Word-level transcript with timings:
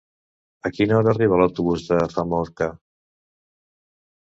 A 0.69 0.71
quina 0.77 0.95
hora 0.99 1.11
arriba 1.13 1.39
l'autobús 1.41 1.85
de 1.91 2.01
Famorca? 2.15 2.73